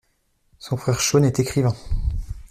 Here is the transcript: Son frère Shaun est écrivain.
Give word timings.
Son 0.57 0.77
frère 0.77 0.99
Shaun 0.99 1.21
est 1.25 1.37
écrivain. 1.39 1.75